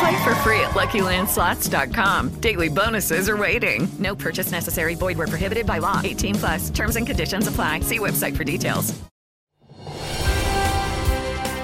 [0.00, 2.40] Play for free at LuckyLandSlots.com.
[2.40, 3.88] Daily bonuses are waiting.
[3.98, 4.94] No purchase necessary.
[4.94, 6.00] Void where prohibited by law.
[6.02, 6.70] 18 plus.
[6.70, 7.80] Terms and conditions apply.
[7.80, 8.94] See website for details.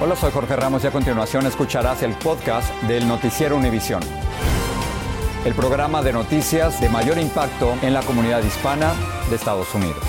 [0.00, 4.00] Hola, soy Jorge Ramos y a continuación escucharás el podcast del Noticiero Univisión.
[5.44, 8.94] El programa de noticias de mayor impacto en la comunidad hispana
[9.28, 10.02] de Estados Unidos.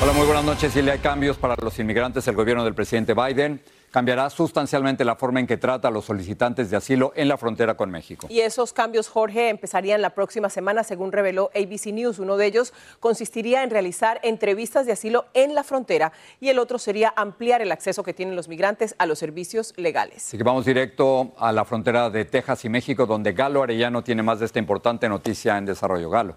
[0.00, 0.72] Hola, muy buenas noches.
[0.72, 3.60] Si le hay cambios para los inmigrantes, el gobierno del presidente Biden
[3.90, 7.76] cambiará sustancialmente la forma en que trata a los solicitantes de asilo en la frontera
[7.76, 8.26] con México.
[8.30, 12.18] Y esos cambios, Jorge, empezarían la próxima semana, según reveló ABC News.
[12.18, 16.78] Uno de ellos consistiría en realizar entrevistas de asilo en la frontera y el otro
[16.78, 20.28] sería ampliar el acceso que tienen los migrantes a los servicios legales.
[20.28, 24.22] Así que vamos directo a la frontera de Texas y México, donde Galo Arellano tiene
[24.22, 26.10] más de esta importante noticia en desarrollo.
[26.10, 26.36] Galo.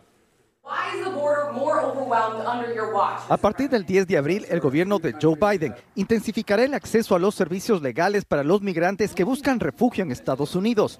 [3.29, 7.19] A partir del 10 de abril, el gobierno de Joe Biden intensificará el acceso a
[7.19, 10.99] los servicios legales para los migrantes que buscan refugio en Estados Unidos.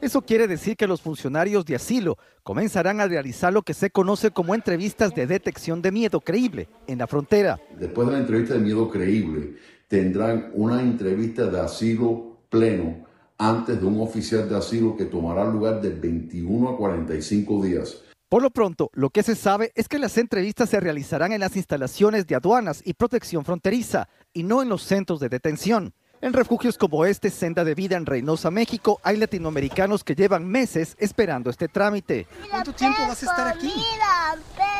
[0.00, 4.30] Eso quiere decir que los funcionarios de asilo comenzarán a realizar lo que se conoce
[4.30, 7.60] como entrevistas de detección de miedo creíble en la frontera.
[7.78, 9.56] Después de la entrevista de miedo creíble,
[9.88, 13.06] tendrán una entrevista de asilo pleno
[13.38, 18.02] antes de un oficial de asilo que tomará lugar de 21 a 45 días.
[18.28, 21.56] Por lo pronto, lo que se sabe es que las entrevistas se realizarán en las
[21.56, 25.94] instalaciones de aduanas y protección fronteriza y no en los centros de detención.
[26.20, 30.96] En refugios como este, Senda de Vida en Reynosa, México, hay latinoamericanos que llevan meses
[30.98, 32.26] esperando este trámite.
[32.50, 33.72] ¿Cuánto tiempo vas a estar aquí?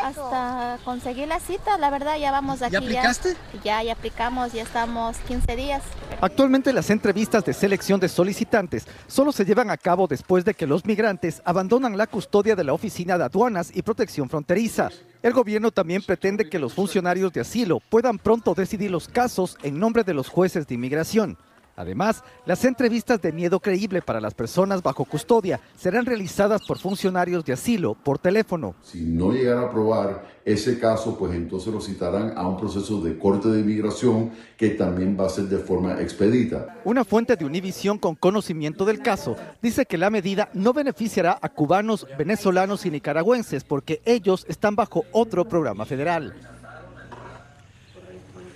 [0.03, 2.73] Hasta conseguir la cita, la verdad ya vamos aquí.
[2.73, 3.37] ¿Ya aplicaste?
[3.63, 5.83] Ya, ya aplicamos, ya estamos 15 días.
[6.21, 10.67] Actualmente las entrevistas de selección de solicitantes solo se llevan a cabo después de que
[10.67, 14.91] los migrantes abandonan la custodia de la Oficina de Aduanas y Protección Fronteriza.
[15.21, 19.79] El gobierno también pretende que los funcionarios de asilo puedan pronto decidir los casos en
[19.79, 21.28] nombre de los jueces de inmigración.
[21.79, 27.45] Además, las entrevistas de miedo creíble para las personas bajo custodia serán realizadas por funcionarios
[27.45, 28.75] de asilo por teléfono.
[28.83, 33.17] Si no llegara a aprobar ese caso, pues entonces lo citarán a un proceso de
[33.17, 36.81] corte de inmigración que también va a ser de forma expedita.
[36.85, 41.49] Una fuente de Univisión con conocimiento del caso dice que la medida no beneficiará a
[41.49, 46.58] cubanos, venezolanos y nicaragüenses porque ellos están bajo otro programa federal.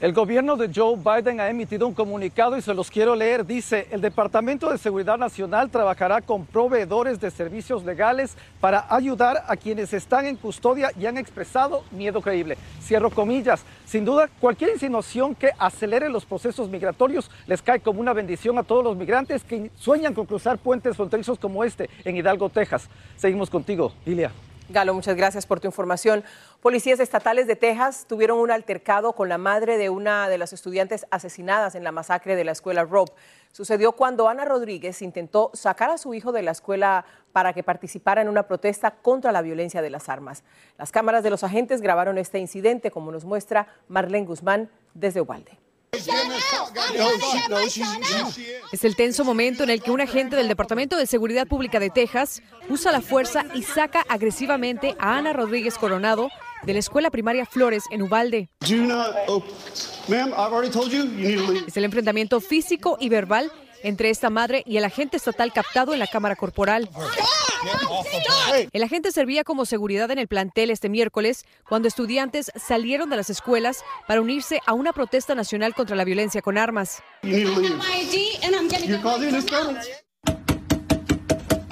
[0.02, 3.46] El gobierno de Joe Biden ha emitido un comunicado y se los quiero leer.
[3.46, 9.56] Dice, el Departamento de Seguridad Nacional trabajará con proveedores de servicios legales para ayudar a
[9.56, 12.58] quienes están en custodia y han expresado miedo creíble.
[12.82, 13.62] Cierro comillas.
[13.86, 18.64] Sin duda, cualquier insinuación que acelere los procesos migratorios les cae como una bendición a
[18.64, 22.88] todos los migrantes que sueñan con cruzar puentes fronterizos como este en Hidalgo, Texas.
[23.14, 24.32] Seguimos contigo, Ilia.
[24.68, 26.22] Galo, muchas gracias por tu información.
[26.60, 31.04] Policías estatales de Texas tuvieron un altercado con la madre de una de las estudiantes
[31.10, 33.12] asesinadas en la masacre de la escuela Rope.
[33.50, 38.22] Sucedió cuando Ana Rodríguez intentó sacar a su hijo de la escuela para que participara
[38.22, 40.44] en una protesta contra la violencia de las armas.
[40.78, 45.58] Las cámaras de los agentes grabaron este incidente, como nos muestra Marlene Guzmán desde Ubalde.
[48.72, 51.90] Es el tenso momento en el que un agente del Departamento de Seguridad Pública de
[51.90, 56.30] Texas usa la fuerza y saca agresivamente a Ana Rodríguez Coronado
[56.62, 58.48] de la escuela primaria Flores en Ubalde.
[61.66, 65.98] Es el enfrentamiento físico y verbal entre esta madre y el agente estatal captado en
[65.98, 66.88] la cámara corporal.
[68.72, 73.30] El agente servía como seguridad en el plantel este miércoles cuando estudiantes salieron de las
[73.30, 77.02] escuelas para unirse a una protesta nacional contra la violencia con armas.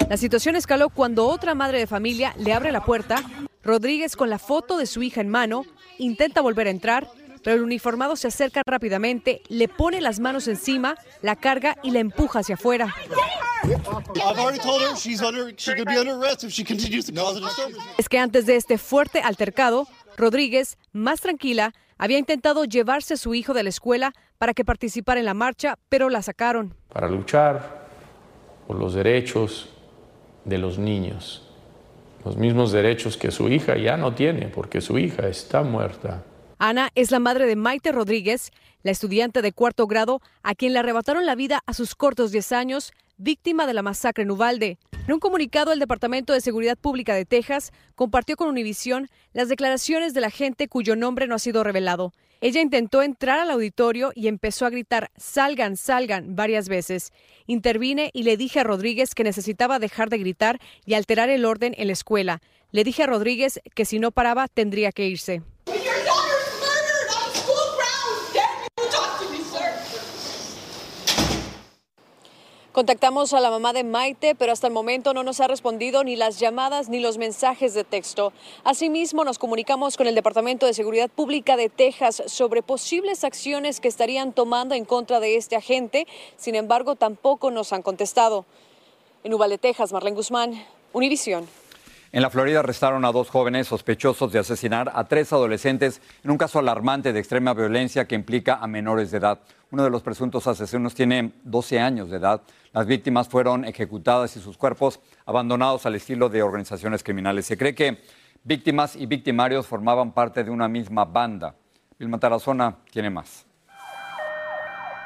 [0.09, 3.23] La situación escaló cuando otra madre de familia le abre la puerta.
[3.63, 5.65] Rodríguez, con la foto de su hija en mano,
[5.97, 7.07] intenta volver a entrar,
[7.43, 11.99] pero el uniformado se acerca rápidamente, le pone las manos encima, la carga y la
[11.99, 12.93] empuja hacia afuera.
[17.97, 23.35] Es que antes de este fuerte altercado, Rodríguez, más tranquila, había intentado llevarse a su
[23.35, 26.73] hijo de la escuela para que participara en la marcha, pero la sacaron.
[26.91, 27.87] Para luchar
[28.67, 29.69] por los derechos
[30.45, 31.47] de los niños,
[32.25, 36.23] los mismos derechos que su hija ya no tiene, porque su hija está muerta.
[36.63, 38.51] Ana es la madre de Maite Rodríguez,
[38.83, 42.51] la estudiante de cuarto grado a quien le arrebataron la vida a sus cortos 10
[42.51, 44.77] años, víctima de la masacre en Uvalde.
[45.07, 50.13] En un comunicado, el Departamento de Seguridad Pública de Texas compartió con Univisión las declaraciones
[50.13, 52.13] de la gente cuyo nombre no ha sido revelado.
[52.41, 57.11] Ella intentó entrar al auditorio y empezó a gritar salgan, salgan varias veces.
[57.47, 61.73] Intervine y le dije a Rodríguez que necesitaba dejar de gritar y alterar el orden
[61.75, 62.39] en la escuela.
[62.69, 65.41] Le dije a Rodríguez que si no paraba tendría que irse.
[72.71, 76.15] Contactamos a la mamá de Maite, pero hasta el momento no nos ha respondido ni
[76.15, 78.31] las llamadas ni los mensajes de texto.
[78.63, 83.89] Asimismo, nos comunicamos con el Departamento de Seguridad Pública de Texas sobre posibles acciones que
[83.89, 86.07] estarían tomando en contra de este agente.
[86.37, 88.45] Sin embargo, tampoco nos han contestado.
[89.25, 91.60] En Uvalde, Texas, Marlene Guzmán, Univisión.
[92.13, 96.37] En la Florida arrestaron a dos jóvenes sospechosos de asesinar a tres adolescentes en un
[96.37, 99.39] caso alarmante de extrema violencia que implica a menores de edad.
[99.71, 102.41] Uno de los presuntos asesinos tiene 12 años de edad.
[102.73, 107.45] Las víctimas fueron ejecutadas y sus cuerpos abandonados al estilo de organizaciones criminales.
[107.45, 108.01] Se cree que
[108.43, 111.55] víctimas y victimarios formaban parte de una misma banda.
[111.97, 113.45] Vilma Tarazona tiene más.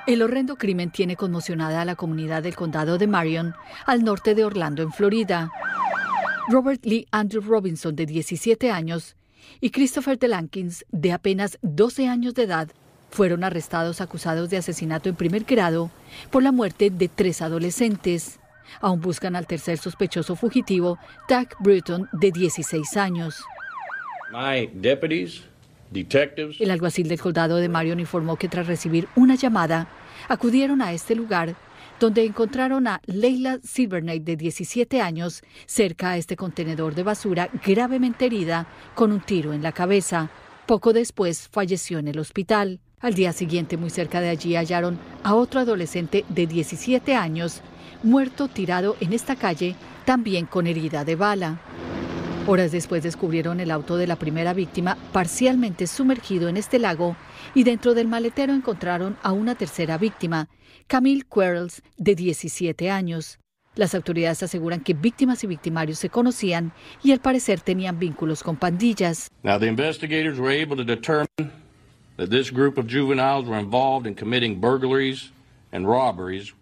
[0.07, 3.53] El horrendo crimen tiene conmocionada a la comunidad del condado de Marion,
[3.85, 5.51] al norte de Orlando, en Florida.
[6.47, 9.15] Robert Lee Andrew Robinson, de 17 años,
[9.61, 12.69] y Christopher Delankins, de apenas 12 años de edad,
[13.09, 15.89] fueron arrestados acusados de asesinato en primer grado
[16.29, 18.39] por la muerte de tres adolescentes.
[18.79, 23.43] Aún buscan al tercer sospechoso fugitivo, Doug Britton, de 16 años.
[26.59, 29.87] El alguacil del condado de Marion informó que tras recibir una llamada,
[30.27, 31.55] acudieron a este lugar
[31.99, 38.25] donde encontraron a Leila Silvernight, de 17 años, cerca a este contenedor de basura, gravemente
[38.25, 40.29] herida con un tiro en la cabeza.
[40.65, 42.79] Poco después falleció en el hospital.
[42.99, 47.61] Al día siguiente, muy cerca de allí, hallaron a otro adolescente de 17 años,
[48.03, 49.75] muerto tirado en esta calle,
[50.05, 51.59] también con herida de bala.
[52.47, 57.15] Horas después descubrieron el auto de la primera víctima parcialmente sumergido en este lago
[57.55, 60.47] y dentro del maletero encontraron a una tercera víctima,
[60.85, 63.39] Camille Quarles, de 17 años.
[63.73, 66.71] Las autoridades aseguran que víctimas y victimarios se conocían
[67.03, 69.27] y al parecer tenían vínculos con pandillas.
[69.41, 71.51] Now the investigators were able to determine
[72.17, 75.31] that this group of juveniles were involved in committing burglaries
[75.71, 76.53] and robberies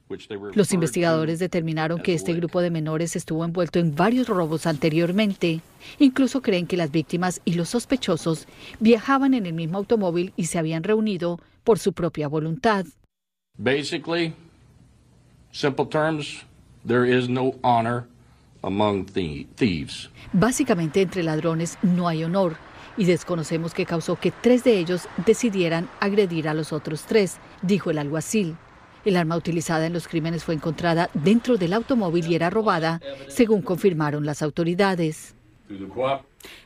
[0.54, 5.62] los investigadores determinaron que este grupo de menores estuvo envuelto en varios robos anteriormente.
[6.00, 8.48] Incluso creen que las víctimas y los sospechosos
[8.80, 12.86] viajaban en el mismo automóvil y se habían reunido por su propia voluntad.
[13.58, 14.34] Basically,
[15.52, 16.44] simple terms,
[16.86, 18.08] there is no honor
[18.64, 20.10] among thieves.
[20.32, 22.56] Básicamente entre ladrones no hay honor
[22.98, 27.92] y desconocemos qué causó que tres de ellos decidieran agredir a los otros tres, dijo
[27.92, 28.56] el alguacil.
[29.06, 33.62] El arma utilizada en los crímenes fue encontrada dentro del automóvil y era robada, según
[33.62, 35.36] confirmaron las autoridades.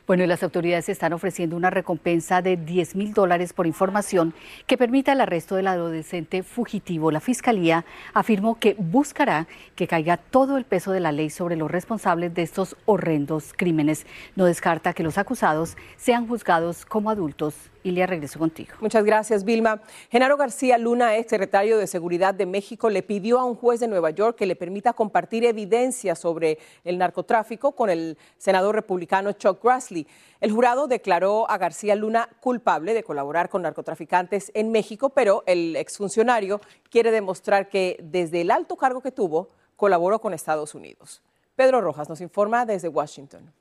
[0.06, 4.34] Bueno, y las autoridades están ofreciendo una recompensa de 10 mil dólares por información
[4.66, 7.10] que permita el arresto del adolescente fugitivo.
[7.10, 9.46] La Fiscalía afirmó que buscará
[9.76, 14.06] que caiga todo el peso de la ley sobre los responsables de estos horrendos crímenes.
[14.34, 18.74] No descarta que los acusados sean juzgados como adultos Ilia, regreso contigo.
[18.80, 19.80] Muchas gracias, Vilma.
[20.10, 23.88] Genaro García Luna, ex secretario de Seguridad de México, le pidió a un juez de
[23.88, 29.62] Nueva York que le permita compartir evidencia sobre el narcotráfico con el senador republicano Chuck
[29.62, 30.06] Grassley.
[30.40, 35.76] El jurado declaró a García Luna culpable de colaborar con narcotraficantes en México, pero el
[35.76, 41.22] exfuncionario quiere demostrar que desde el alto cargo que tuvo, colaboró con Estados Unidos.
[41.54, 43.52] Pedro Rojas nos informa desde Washington.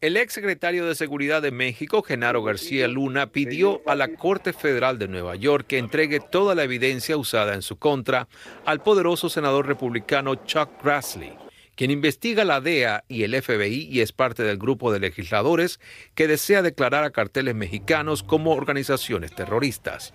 [0.00, 4.98] El ex secretario de Seguridad de México, Genaro García Luna, pidió a la Corte Federal
[4.98, 8.26] de Nueva York que entregue toda la evidencia usada en su contra
[8.64, 11.34] al poderoso senador republicano Chuck Grassley,
[11.74, 15.80] quien investiga la DEA y el FBI y es parte del grupo de legisladores
[16.14, 20.14] que desea declarar a carteles mexicanos como organizaciones terroristas.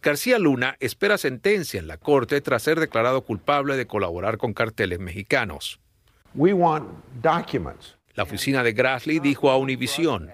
[0.00, 5.00] García Luna espera sentencia en la Corte tras ser declarado culpable de colaborar con carteles
[5.00, 5.80] mexicanos.
[6.34, 6.88] We want
[7.20, 10.28] documents la oficina de Grassley dijo a Univision,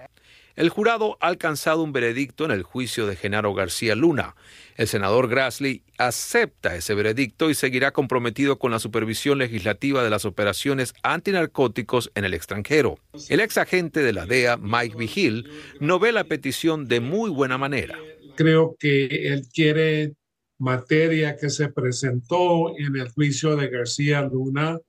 [0.55, 4.35] El jurado ha alcanzado un veredicto en el juicio de Genaro García Luna.
[4.75, 10.25] El senador Grassley acepta ese veredicto y seguirá comprometido con la supervisión legislativa de las
[10.25, 12.97] operaciones antinarcóticos en el extranjero.
[13.29, 15.47] El ex agente de la DEA, Mike Vigil,
[15.79, 17.99] no ve la petición de muy buena manera.
[18.35, 20.15] Creo que él quiere
[20.57, 24.79] materia que se presentó en el juicio de García Luna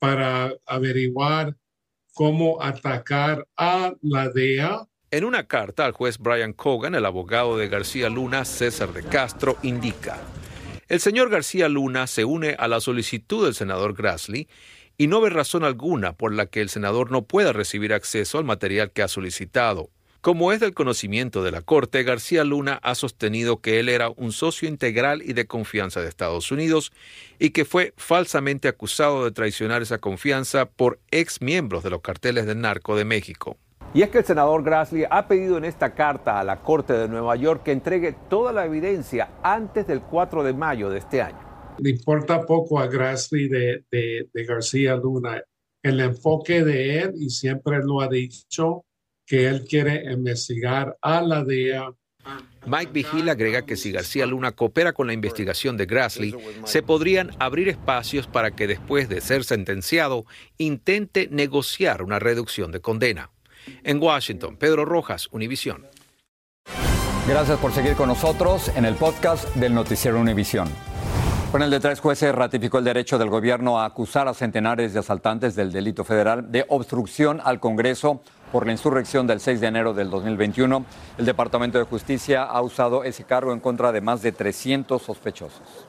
[0.00, 1.54] para averiguar
[2.14, 7.68] cómo atacar a la DEA en una carta al juez Brian Cogan, el abogado de
[7.68, 10.18] García Luna, César de Castro, indica,
[10.88, 14.48] el señor García Luna se une a la solicitud del senador Grassley
[14.98, 18.44] y no ve razón alguna por la que el senador no pueda recibir acceso al
[18.44, 19.90] material que ha solicitado.
[20.24, 24.32] Como es del conocimiento de la Corte, García Luna ha sostenido que él era un
[24.32, 26.92] socio integral y de confianza de Estados Unidos
[27.38, 32.46] y que fue falsamente acusado de traicionar esa confianza por ex miembros de los carteles
[32.46, 33.58] del narco de México.
[33.92, 37.06] Y es que el senador Grassley ha pedido en esta carta a la Corte de
[37.06, 41.76] Nueva York que entregue toda la evidencia antes del 4 de mayo de este año.
[41.76, 45.42] Le importa poco a Grassley de, de, García Luna.
[45.82, 48.86] El enfoque de él, y siempre lo ha dicho,
[49.26, 51.94] que él quiere investigar a la DEA
[52.66, 57.30] Mike Vigil agrega que si García Luna coopera con la investigación de Grassley, se podrían
[57.38, 60.24] abrir espacios para que después de ser sentenciado
[60.56, 63.30] intente negociar una reducción de condena.
[63.82, 65.86] En Washington, Pedro Rojas, Univisión.
[67.28, 70.68] Gracias por seguir con nosotros en el podcast del Noticiero Univisión.
[70.68, 75.00] El panel de tres jueces ratificó el derecho del gobierno a acusar a centenares de
[75.00, 78.22] asaltantes del delito federal de obstrucción al Congreso
[78.54, 80.84] por la insurrección del 6 de enero del 2021.
[81.18, 85.88] El Departamento de Justicia ha usado ese cargo en contra de más de 300 sospechosos.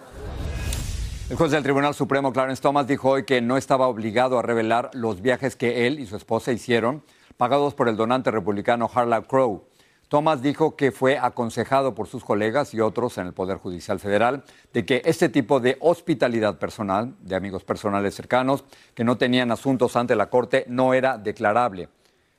[1.30, 4.90] El juez del Tribunal Supremo, Clarence Thomas, dijo hoy que no estaba obligado a revelar
[4.94, 7.04] los viajes que él y su esposa hicieron
[7.38, 9.66] pagados por el donante republicano Harlan Crow.
[10.08, 14.44] Thomas dijo que fue aconsejado por sus colegas y otros en el Poder Judicial Federal
[14.74, 18.64] de que este tipo de hospitalidad personal, de amigos personales cercanos,
[18.96, 21.90] que no tenían asuntos ante la Corte, no era declarable.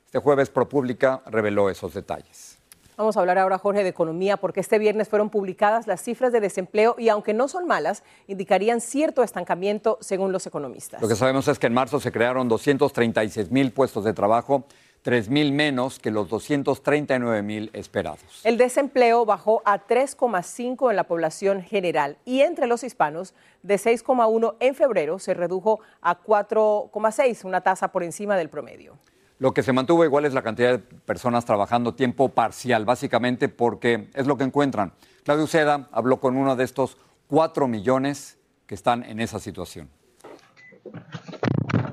[0.07, 2.57] Este jueves ProPublica reveló esos detalles.
[2.95, 6.39] Vamos a hablar ahora, Jorge, de economía, porque este viernes fueron publicadas las cifras de
[6.39, 11.01] desempleo y aunque no son malas, indicarían cierto estancamiento según los economistas.
[11.01, 14.63] Lo que sabemos es que en marzo se crearon 236 mil puestos de trabajo
[15.03, 18.41] 3.000 menos que los 239.000 esperados.
[18.45, 24.55] El desempleo bajó a 3,5 en la población general y entre los hispanos de 6,1
[24.61, 28.97] en febrero se redujo a 4,6, una tasa por encima del promedio.
[29.39, 34.09] Lo que se mantuvo igual es la cantidad de personas trabajando tiempo parcial, básicamente porque
[34.15, 34.93] es lo que encuentran.
[35.23, 39.89] Claudio Seda habló con uno de estos 4 millones que están en esa situación.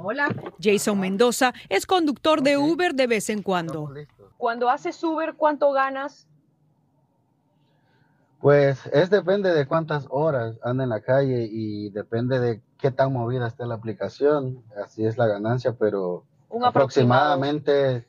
[0.02, 0.28] Hola.
[0.62, 3.92] Jason Mendoza es conductor de Uber de vez en cuando.
[4.38, 6.26] Cuando haces Uber, ¿cuánto ganas?
[8.40, 13.12] Pues es depende de cuántas horas anda en la calle y depende de qué tan
[13.12, 14.62] movida esté la aplicación.
[14.82, 16.24] Así es la ganancia, pero
[16.62, 18.06] aproximadamente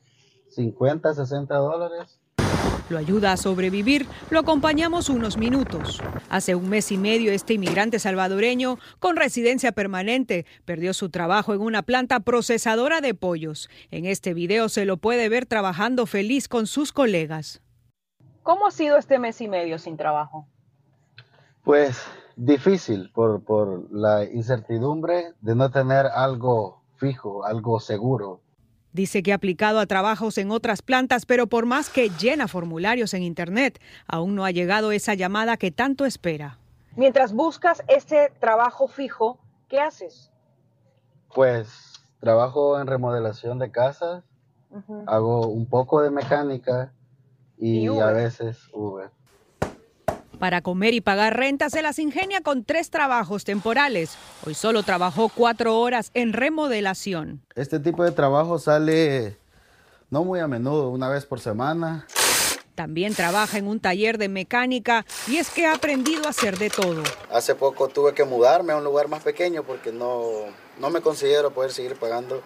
[0.50, 2.20] 50, 60 dólares
[2.88, 6.00] lo ayuda a sobrevivir, lo acompañamos unos minutos.
[6.28, 11.60] Hace un mes y medio este inmigrante salvadoreño con residencia permanente perdió su trabajo en
[11.60, 13.68] una planta procesadora de pollos.
[13.90, 17.60] En este video se lo puede ver trabajando feliz con sus colegas.
[18.42, 20.46] ¿Cómo ha sido este mes y medio sin trabajo?
[21.64, 22.00] Pues
[22.36, 28.40] difícil por, por la incertidumbre de no tener algo fijo, algo seguro.
[28.92, 33.12] Dice que ha aplicado a trabajos en otras plantas, pero por más que llena formularios
[33.14, 36.58] en Internet, aún no ha llegado esa llamada que tanto espera.
[36.96, 39.38] Mientras buscas ese trabajo fijo,
[39.68, 40.30] ¿qué haces?
[41.34, 44.24] Pues trabajo en remodelación de casas,
[45.06, 46.92] hago un poco de mecánica
[47.58, 49.10] y, a veces Uber.
[50.38, 54.16] Para comer y pagar renta se las ingenia con tres trabajos temporales.
[54.44, 57.40] Hoy solo trabajó cuatro horas en remodelación.
[57.54, 59.38] Este tipo de trabajo sale
[60.10, 62.06] no muy a menudo, una vez por semana.
[62.74, 66.68] También trabaja en un taller de mecánica y es que ha aprendido a hacer de
[66.68, 67.02] todo.
[67.32, 70.20] Hace poco tuve que mudarme a un lugar más pequeño porque no,
[70.78, 72.42] no me considero poder seguir pagando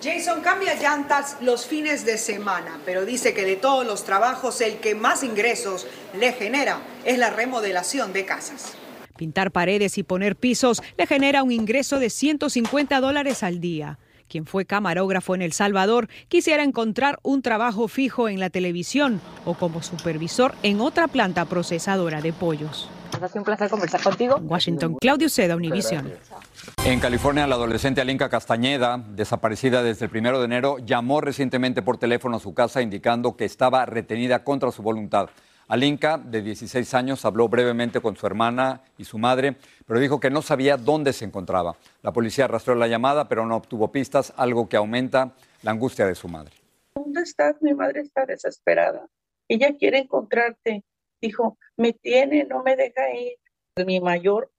[0.00, 4.76] Jason cambia llantas los fines de semana, pero dice que de todos los trabajos el
[4.76, 8.74] que más ingresos le genera es la remodelación de casas.
[9.16, 13.98] Pintar paredes y poner pisos le genera un ingreso de 150 dólares al día.
[14.28, 19.54] Quien fue camarógrafo en El Salvador quisiera encontrar un trabajo fijo en la televisión o
[19.54, 22.88] como supervisor en otra planta procesadora de pollos.
[23.20, 24.36] Ha sido un placer conversar contigo.
[24.36, 26.12] Washington, Claudio Seda, Univision.
[26.84, 31.98] En California, la adolescente Alinka Castañeda, desaparecida desde el primero de enero, llamó recientemente por
[31.98, 35.28] teléfono a su casa indicando que estaba retenida contra su voluntad.
[35.68, 39.56] Alinka, de 16 años, habló brevemente con su hermana y su madre,
[39.86, 41.76] pero dijo que no sabía dónde se encontraba.
[42.02, 46.14] La policía arrastró la llamada, pero no obtuvo pistas, algo que aumenta la angustia de
[46.14, 46.54] su madre.
[46.94, 47.60] ¿Dónde estás?
[47.60, 49.06] Mi madre está desesperada.
[49.46, 50.84] Ella quiere encontrarte.
[51.20, 53.34] Dijo, me tiene, no me deja ir.
[53.86, 54.50] Mi mayor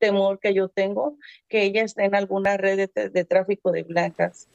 [0.00, 1.14] temor que yo tengo,
[1.48, 4.48] que ella esté en alguna red de, de tráfico de blancas.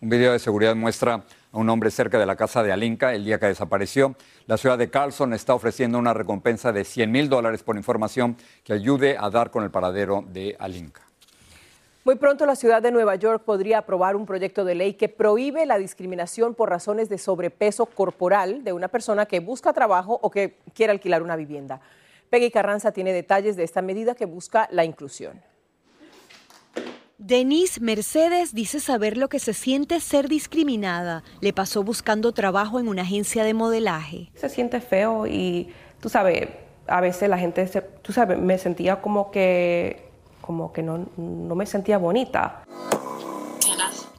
[0.00, 3.24] Un video de seguridad muestra a un hombre cerca de la casa de Alinka el
[3.24, 4.14] día que desapareció.
[4.46, 8.74] La ciudad de Carlson está ofreciendo una recompensa de 100 mil dólares por información que
[8.74, 11.02] ayude a dar con el paradero de Alinka.
[12.04, 15.66] Muy pronto la ciudad de Nueva York podría aprobar un proyecto de ley que prohíbe
[15.66, 20.56] la discriminación por razones de sobrepeso corporal de una persona que busca trabajo o que
[20.74, 21.80] quiere alquilar una vivienda.
[22.30, 25.40] Peggy Carranza tiene detalles de esta medida que busca la inclusión.
[27.18, 31.24] Denise Mercedes dice saber lo que se siente ser discriminada.
[31.40, 34.30] Le pasó buscando trabajo en una agencia de modelaje.
[34.34, 35.68] Se siente feo y
[36.00, 36.48] tú sabes,
[36.86, 40.08] a veces la gente, se, tú sabes, me sentía como que,
[40.40, 42.62] como que no, no me sentía bonita.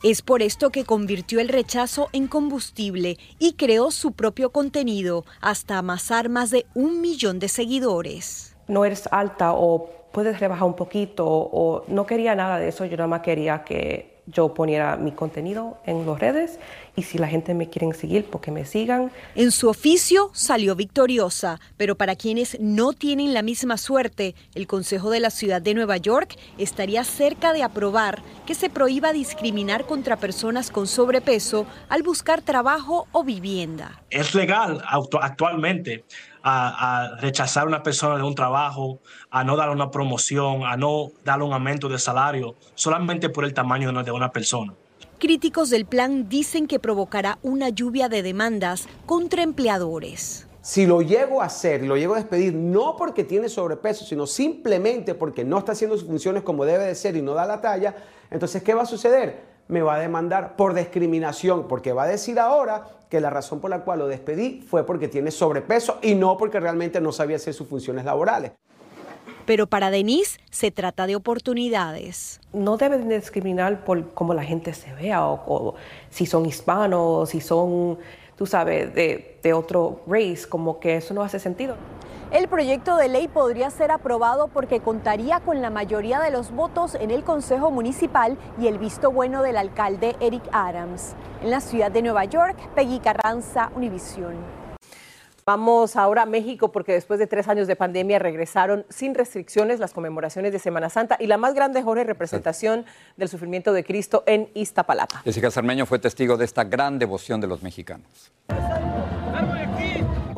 [0.01, 5.77] Es por esto que convirtió el rechazo en combustible y creó su propio contenido hasta
[5.77, 8.55] amasar más de un millón de seguidores.
[8.69, 12.95] No eres alta o puedes rebajar un poquito o no quería nada de eso, yo
[12.95, 16.59] nada más quería que yo poniera mi contenido en las redes
[16.95, 19.11] y si la gente me quiere seguir, porque me sigan.
[19.35, 25.09] En su oficio salió victoriosa, pero para quienes no tienen la misma suerte, el Consejo
[25.09, 30.17] de la Ciudad de Nueva York estaría cerca de aprobar que se prohíba discriminar contra
[30.17, 34.01] personas con sobrepeso al buscar trabajo o vivienda.
[34.09, 36.05] Es legal actualmente
[36.43, 40.77] a, a, rechazar a una persona de un trabajo, a no darle una promoción, a
[40.77, 44.73] no darle un aumento de salario, solamente por el tamaño de una persona.
[45.19, 50.47] Críticos del plan dicen que provocará una lluvia de demandas contra empleadores.
[50.61, 55.15] Si lo llego a hacer lo llego a despedir, no porque tiene sobrepeso, sino simplemente
[55.15, 57.95] porque no está haciendo sus funciones como debe de ser y no da la talla,
[58.31, 59.48] entonces, ¿qué va a suceder?
[59.69, 63.69] Me va a demandar por discriminación, porque va a decir ahora que la razón por
[63.69, 67.53] la cual lo despedí fue porque tiene sobrepeso y no porque realmente no sabía hacer
[67.53, 68.51] sus funciones laborales.
[69.45, 72.39] Pero para Denise se trata de oportunidades.
[72.53, 75.75] No deben discriminar por cómo la gente se vea o, o
[76.09, 77.97] si son hispanos, si son,
[78.35, 81.75] tú sabes, de, de otro race, como que eso no hace sentido.
[82.31, 86.93] El proyecto de ley podría ser aprobado porque contaría con la mayoría de los votos
[86.93, 91.15] en el Consejo Municipal y el visto bueno del alcalde Eric Adams.
[91.41, 94.35] En la ciudad de Nueva York, Peggy Carranza, Univisión.
[95.43, 99.93] Vamos ahora a México porque después de tres años de pandemia regresaron sin restricciones las
[99.93, 102.85] conmemoraciones de Semana Santa y la más grande, Jorge, representación
[103.17, 105.21] del sufrimiento de Cristo en Iztapalapa.
[105.23, 108.31] Jessica Cermeño fue testigo de esta gran devoción de los mexicanos.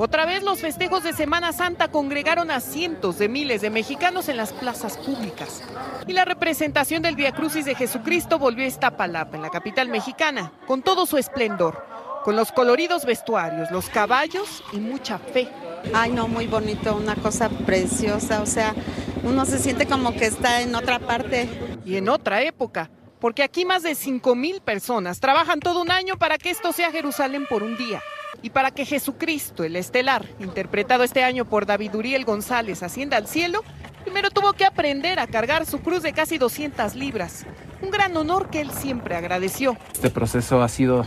[0.04, 4.38] Otra vez los festejos de Semana Santa congregaron a cientos de miles de mexicanos en
[4.38, 5.62] las plazas públicas.
[6.08, 10.54] Y la representación del Via Crucis de Jesucristo volvió a Iztapalapa, en la capital mexicana,
[10.66, 11.86] con todo su esplendor,
[12.24, 15.50] con los coloridos vestuarios, los caballos y mucha fe.
[15.94, 18.74] Ay, no, muy bonito, una cosa preciosa, o sea,
[19.22, 21.48] uno se siente como que está en otra parte.
[21.86, 26.18] Y en otra época, porque aquí más de 5 mil personas trabajan todo un año
[26.18, 28.02] para que esto sea Jerusalén por un día.
[28.42, 33.28] Y para que Jesucristo, el estelar, interpretado este año por David Uriel González, ascienda al
[33.28, 33.64] cielo,
[34.04, 37.46] primero tuvo que aprender a cargar su cruz de casi 200 libras.
[37.82, 39.78] Un gran honor que él siempre agradeció.
[39.94, 41.06] Este proceso ha sido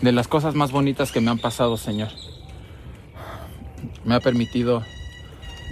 [0.00, 2.10] de las cosas más bonitas que me han pasado, Señor.
[4.04, 4.82] Me ha permitido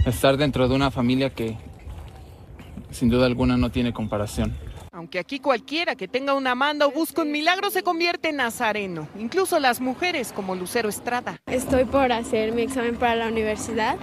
[0.05, 1.57] estar dentro de una familia que
[2.91, 4.55] sin duda alguna no tiene comparación.
[4.97, 9.07] Aunque aquí cualquiera que tenga una manda o busque un milagro se convierte en nazareno,
[9.19, 11.39] incluso las mujeres como Lucero Estrada.
[11.45, 13.95] Estoy por hacer mi examen para la universidad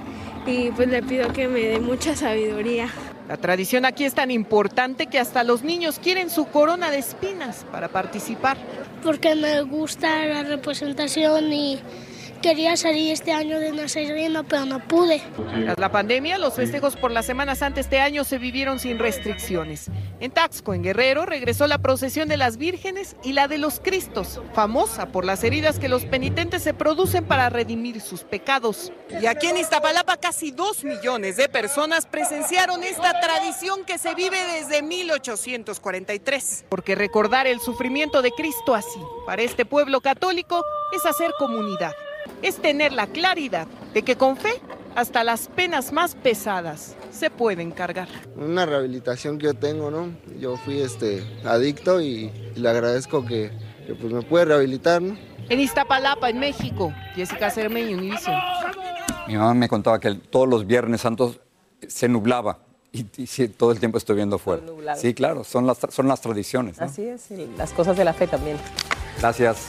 [0.46, 2.90] y pues le pido que me dé mucha sabiduría.
[3.26, 7.66] La tradición aquí es tan importante que hasta los niños quieren su corona de espinas
[7.72, 8.56] para participar.
[9.02, 11.80] Porque me gusta la representación y
[12.44, 15.22] quería salir este año de Nazareno, pero no pude.
[15.64, 19.90] Tras la pandemia, los festejos por la Semana Santa este año se vivieron sin restricciones.
[20.20, 24.42] En Taxco, en Guerrero, regresó la procesión de las vírgenes y la de los Cristos,
[24.52, 28.92] famosa por las heridas que los penitentes se producen para redimir sus pecados.
[29.22, 34.36] Y aquí en Iztapalapa, casi dos millones de personas presenciaron esta tradición que se vive
[34.60, 36.66] desde 1843.
[36.68, 40.62] Porque recordar el sufrimiento de Cristo así, para este pueblo católico,
[40.94, 41.94] es hacer comunidad
[42.42, 44.60] es tener la claridad de que con fe
[44.94, 48.08] hasta las penas más pesadas se pueden cargar.
[48.36, 50.10] Una rehabilitación que yo tengo, ¿no?
[50.38, 53.50] Yo fui este, adicto y, le agradezco que,
[54.00, 55.16] pues, me puede rehabilitar, ¿no?
[55.48, 58.36] En Iztapalapa, en México, Jessica Cermeño, Univision.
[59.26, 61.40] Mi mamá me contaba que todos los viernes santos
[61.86, 62.58] se nublaba
[62.92, 63.02] y,
[63.48, 64.62] todo el tiempo estoy viendo fuera.
[64.96, 66.80] Sí, claro, son las, son las tradiciones.
[66.80, 68.56] Así es, las cosas de la fe también.
[69.18, 69.68] Gracias.